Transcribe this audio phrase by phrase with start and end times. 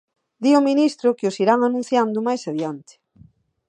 [0.43, 2.93] Di o ministro que os irán anunciando máis adiante.